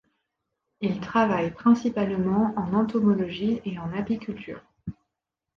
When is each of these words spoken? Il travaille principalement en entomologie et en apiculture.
Il 0.79 0.99
travaille 0.99 1.51
principalement 1.53 2.55
en 2.57 2.73
entomologie 2.73 3.61
et 3.65 3.77
en 3.77 3.93
apiculture. 3.93 4.63